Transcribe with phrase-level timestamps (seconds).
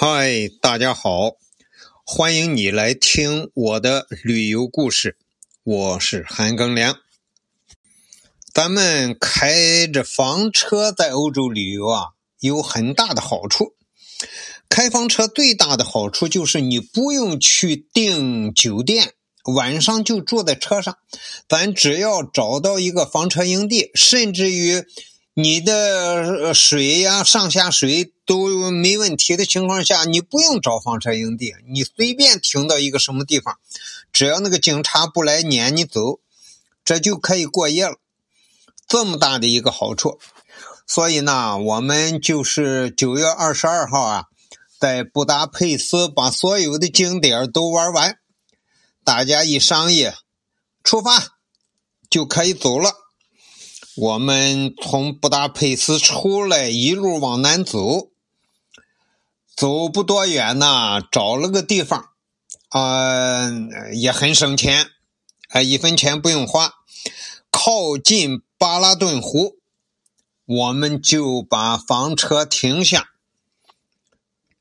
[0.00, 1.38] 嗨，大家好，
[2.04, 5.16] 欢迎你来听我的旅游故事。
[5.64, 7.00] 我是韩庚良。
[8.54, 13.74] 咱们开着房车在欧洲旅游啊，有很大的好处。
[14.68, 19.14] 开房车最大的好处就是你不用去订酒店，
[19.52, 20.96] 晚上就住在车上，
[21.48, 24.84] 咱只要找到一个房车营地，甚至于。
[25.40, 33.56] 你的水呀，上下水都没问题的情况下，你不用找房车营地，你随便停到一个什么地方，
[34.12, 36.18] 只要那个警察不来撵你走，
[36.84, 37.98] 这就可以过夜了。
[38.88, 40.18] 这么大的一个好处，
[40.88, 44.24] 所以呢，我们就是九月二十二号啊，
[44.80, 48.18] 在布达佩斯把所有的景点都玩完，
[49.04, 50.10] 大家一商议，
[50.82, 51.38] 出发
[52.10, 52.90] 就可以走了。
[54.00, 58.10] 我们从布达佩斯出来，一路往南走，
[59.56, 62.10] 走不多远呢，找了个地方，
[62.68, 63.50] 啊，
[63.92, 64.90] 也很省钱，
[65.48, 66.74] 啊，一分钱不用花，
[67.50, 69.56] 靠近巴拉顿湖，
[70.44, 73.08] 我们就把房车停下，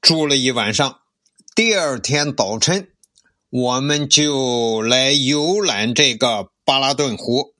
[0.00, 1.00] 住了一晚上。
[1.56, 2.88] 第二天早晨，
[3.50, 7.53] 我们就来游览这个巴拉顿湖。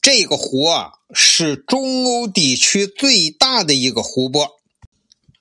[0.00, 4.60] 这个湖啊，是中欧地区最大的一个湖泊。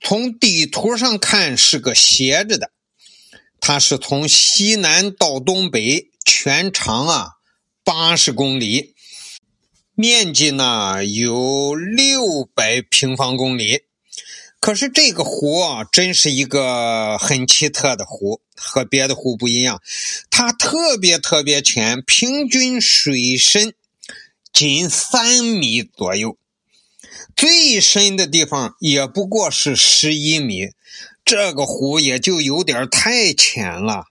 [0.01, 2.71] 从地图上看是个斜着的，
[3.59, 7.31] 它是从西南到东北，全长啊
[7.83, 8.95] 八十公里，
[9.95, 13.81] 面积呢有六百平方公里。
[14.61, 19.81] 可是这个湖啊，真是一个很奇特的湖，和别的湖不一样，
[20.29, 23.73] 它特别特别浅，平均水深。
[24.51, 26.37] 仅三米左右，
[27.35, 30.71] 最深的地方也不过是十一米，
[31.23, 34.05] 这个湖也就有点太浅了。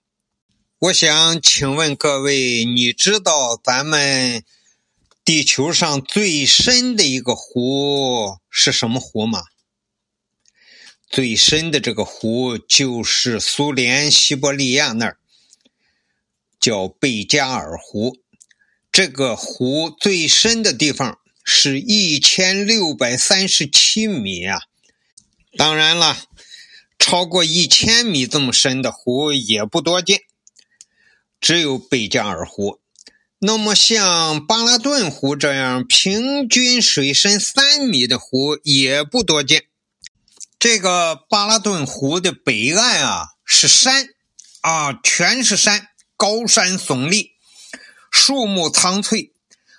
[0.78, 4.44] 我想请问各位，你知道咱们
[5.24, 9.42] 地球上最深的一个湖是什么湖吗？
[11.10, 15.18] 最深的这个湖就是苏联西伯利亚那儿，
[16.60, 18.18] 叫贝加尔湖。
[18.98, 24.62] 这个湖最深的地方是一千六百三十七米啊！
[25.56, 26.16] 当然了，
[26.98, 30.22] 超过一千米这么深的湖也不多见，
[31.40, 32.80] 只有贝加尔湖。
[33.38, 39.66] 那么像巴拉顿湖这样平均水深三米的湖也不多见。
[40.58, 44.08] 这个巴拉顿湖的北岸啊是山
[44.62, 45.86] 啊，全是山，
[46.16, 47.37] 高山耸立。
[48.10, 49.32] 树木苍翠，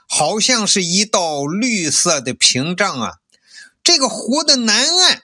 [0.08, 3.14] 好像是一道绿色的屏障啊！
[3.84, 5.24] 这个湖的南岸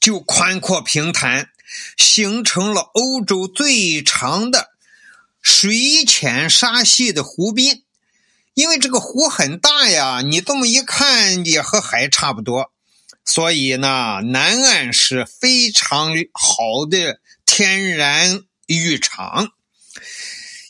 [0.00, 1.50] 就宽阔平坦，
[1.96, 4.70] 形成了欧洲最长的
[5.42, 7.82] 水浅沙细的湖滨。
[8.54, 12.72] 因为这个湖很大呀，你这么一看也和海差不多，
[13.22, 19.52] 所以呢，南岸是非常好的天然浴场。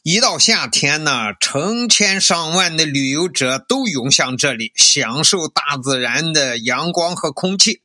[0.08, 7.82] 一到夏天呢，成千上万的旅游者都涌向这里，享受大自然的阳光和空气。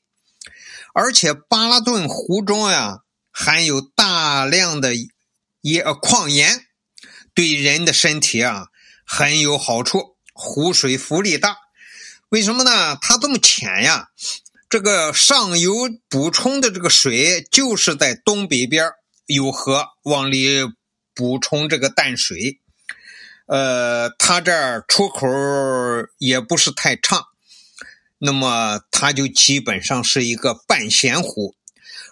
[0.93, 2.99] 而且巴拉顿湖中呀，
[3.31, 4.93] 含有大量的
[5.61, 6.67] 盐矿盐，
[7.33, 8.67] 对人的身体啊
[9.03, 10.15] 很有好处。
[10.31, 11.57] 湖水浮力大，
[12.29, 12.95] 为什么呢？
[13.01, 14.09] 它这么浅呀？
[14.69, 18.91] 这个上游补充的这个水就是在东北边
[19.25, 20.71] 有河往里。
[21.21, 22.59] 补充这个淡水，
[23.45, 25.27] 呃，它这儿出口
[26.17, 27.27] 也不是太畅，
[28.17, 31.53] 那么它就基本上是一个半咸湖。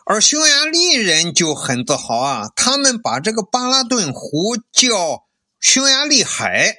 [0.05, 5.25] 而匈牙利人就很自豪啊，他们把这个巴拉顿湖叫
[5.59, 6.75] 匈牙利海，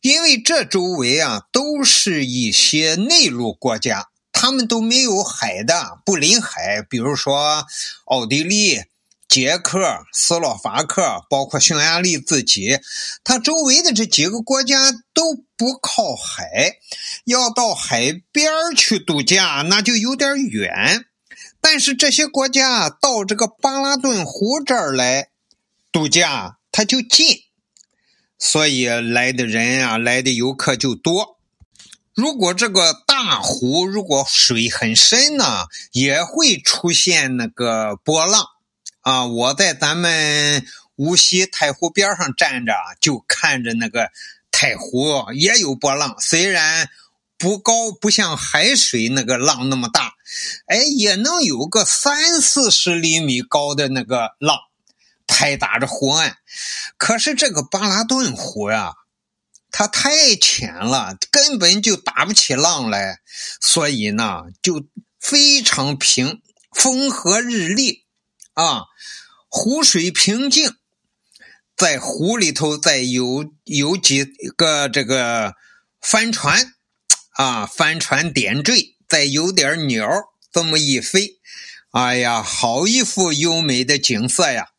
[0.00, 7.66] 因为这周围啊都是一些内陆国家，他们都没有海的，不临海，比如说
[8.04, 8.84] 奥地利。
[9.28, 12.78] 捷克、斯洛伐克，包括匈牙利自己，
[13.24, 16.78] 它周围的这几个国家都不靠海，
[17.24, 21.06] 要到海边去度假那就有点远。
[21.60, 25.28] 但是这些国家到这个巴拉顿湖这儿来
[25.90, 27.40] 度假，它就近，
[28.38, 31.38] 所以来的人啊，来的游客就多。
[32.14, 38.55] 如果这个大湖如果水很深呢，也会出现那个波浪。
[39.06, 39.24] 啊！
[39.24, 40.66] 我在咱们
[40.96, 44.10] 无锡太湖边上站着，就看着那个
[44.50, 46.16] 太湖也有波浪。
[46.18, 46.90] 虽然
[47.38, 50.14] 不高，不像海水那个浪那么大，
[50.66, 54.58] 哎，也能有个三四十厘米高的那个浪
[55.28, 56.38] 拍打着湖岸。
[56.96, 58.94] 可是这个巴拉顿湖呀，
[59.70, 63.20] 它太浅了，根本就打不起浪来，
[63.60, 64.84] 所以呢，就
[65.20, 66.42] 非常平，
[66.72, 68.02] 风和日丽
[68.56, 68.84] 啊，
[69.48, 70.74] 湖水平静。
[71.76, 75.54] 在湖里头，再有有几个这个
[76.00, 76.72] 帆船，
[77.32, 80.08] 啊，帆船点缀，再有点鸟
[80.50, 81.38] 这么一飞，
[81.90, 84.70] 哎呀，好一幅优美的景色呀！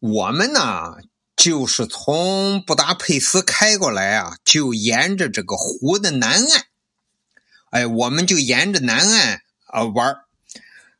[0.00, 0.96] 我们呢，
[1.36, 6.66] 就是从布达佩斯开过来啊，就沿着这个湖的南岸，
[7.70, 10.16] 哎，我们就沿着南岸啊玩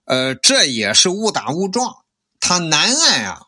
[0.04, 1.96] 呃，这也是误打误撞，
[2.40, 3.42] 它南岸啊。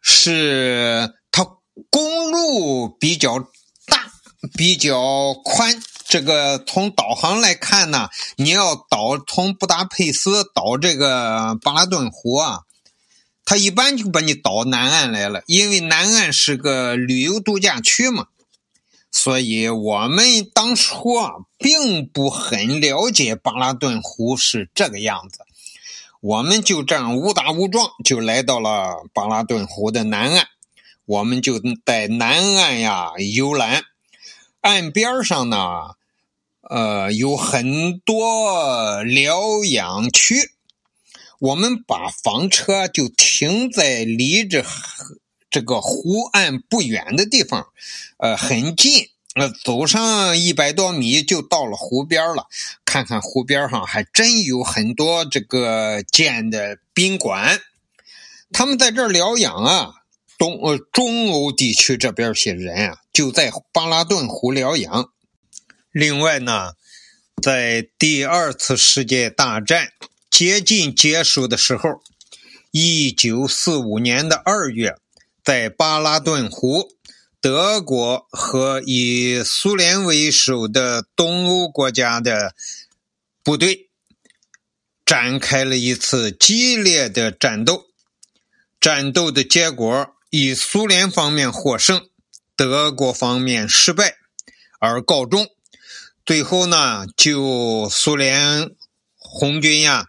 [0.00, 1.44] 是它
[1.90, 3.40] 公路比较
[3.86, 4.10] 大，
[4.56, 5.82] 比较宽。
[6.06, 12.60] 这个从导航来看呢，你要导从布达佩斯导这个巴拉顿湖啊，
[13.44, 18.28] 它一般就把你导南岸来了，因为南岸是个旅游度假区嘛。
[19.20, 25.40] 所以我们当初啊，并不很了解巴拉顿湖是这个样子。
[26.20, 30.46] 我们就这样误打误撞就来到了巴拉顿湖的南岸，
[31.04, 33.82] 我们就在南岸呀游览。
[34.60, 35.96] 岸边上呢，
[36.60, 40.52] 呃，有很多疗养区。
[41.40, 44.64] 我们把房车就停在离着
[45.50, 47.68] 这个湖岸不远的地方，
[48.18, 49.08] 呃，很近。
[49.34, 52.46] 呃，走上一百多米就到了湖边了。
[52.84, 57.60] 看看湖边上还真有很多这个建的宾馆，
[58.50, 59.94] 他们在这儿疗养啊。
[60.38, 65.10] 东呃中欧地区这边些人啊，就在巴拉顿湖疗养。
[65.90, 66.74] 另外呢，
[67.42, 69.92] 在第二次世界大战
[70.30, 72.00] 接近结束的时候，
[72.70, 74.96] 一九四五年的二月，
[75.48, 76.90] 在巴拉顿湖。
[77.40, 82.54] 德国和以苏联为首的东欧国家的
[83.42, 83.88] 部队
[85.06, 87.86] 展开了一次激烈的战斗。
[88.78, 92.10] 战斗的结果以苏联方面获胜，
[92.54, 94.16] 德国方面失败
[94.78, 95.46] 而告终。
[96.26, 98.74] 最后呢，就苏联
[99.16, 100.08] 红军呀，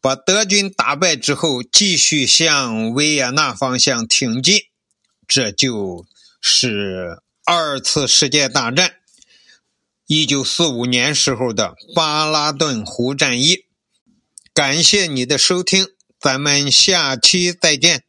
[0.00, 4.60] 把德军打败之后，继续向维也纳方向挺进，
[5.26, 6.06] 这就。
[6.42, 8.94] 是二次世界大战，
[10.06, 13.66] 一九四五年时候的巴拉顿湖战役。
[14.54, 15.88] 感谢你的收听，
[16.18, 18.04] 咱们下期再见。